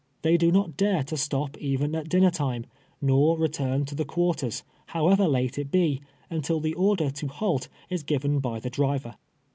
They 0.23 0.35
do 0.35 0.51
not 0.51 0.77
dare 0.77 1.03
to 1.03 1.15
stop 1.15 1.55
even 1.59 1.93
at 1.93 2.09
dinner 2.09 2.31
time, 2.31 2.65
nor 3.03 3.37
retm 3.37 3.69
n 3.71 3.85
to 3.85 3.93
the 3.93 4.03
cpiarters, 4.03 4.63
however 4.87 5.27
late 5.27 5.59
it 5.59 5.69
be, 5.69 6.01
until 6.27 6.59
the 6.59 6.73
order 6.73 7.11
to 7.11 7.27
halt 7.27 7.67
is 7.87 8.01
given 8.01 8.39
by 8.39 8.59
the 8.59 8.71
di 8.71 8.81
iver. 8.83 9.13